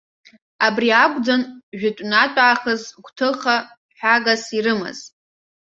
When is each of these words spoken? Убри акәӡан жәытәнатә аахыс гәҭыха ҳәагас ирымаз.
Убри 0.65 0.89
акәӡан 1.03 1.41
жәытәнатә 1.79 2.39
аахыс 2.45 2.83
гәҭыха 3.03 3.55
ҳәагас 3.97 4.43
ирымаз. 4.57 4.99